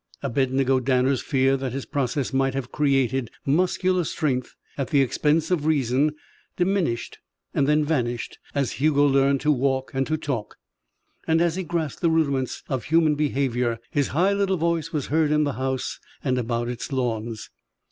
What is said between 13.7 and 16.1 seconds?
His high little voice was heard in the house